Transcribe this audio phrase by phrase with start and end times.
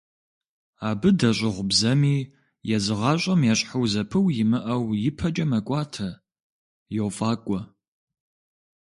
[0.89, 2.15] Абы дэщӀыгъу бзэми
[2.75, 6.09] езы гъащӀэм ещхьу зэпыу имыӀэу ипэкӀэ мэкӀуатэ,
[6.95, 7.59] йофӀакӀуэ.